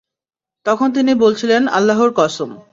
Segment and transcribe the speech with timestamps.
[0.65, 2.49] তখন তিনি বলছিলেন, আল্লাহর কসম!